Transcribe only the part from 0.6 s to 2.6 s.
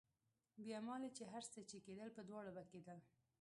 بيا مالې هر څه چې کېدل په دواړو